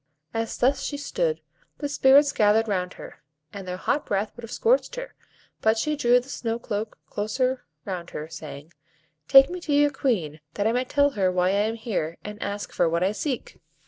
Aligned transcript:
As 0.33 0.57
thus 0.57 0.81
she 0.81 0.97
stood, 0.97 1.41
the 1.77 1.87
Spirits 1.87 2.31
gathered 2.31 2.67
round 2.67 2.93
her, 2.93 3.21
and 3.53 3.67
their 3.67 3.77
hot 3.77 4.03
breath 4.07 4.35
would 4.35 4.41
have 4.43 4.51
scorched 4.51 4.95
her, 4.95 5.13
but 5.61 5.77
she 5.77 5.95
drew 5.95 6.19
the 6.19 6.27
snow 6.27 6.57
cloak 6.57 6.97
closer 7.05 7.65
round 7.85 8.09
her, 8.09 8.27
saying,— 8.27 8.73
"Take 9.27 9.47
me 9.51 9.61
to 9.61 9.71
your 9.71 9.91
Queen, 9.91 10.39
that 10.55 10.65
I 10.65 10.71
may 10.71 10.85
tell 10.85 11.11
her 11.11 11.31
why 11.31 11.49
I 11.49 11.67
am 11.69 11.75
here, 11.75 12.17
and 12.23 12.41
ask 12.41 12.71
for 12.71 12.89
what 12.89 13.03
I 13.03 13.11
seek." 13.11 13.61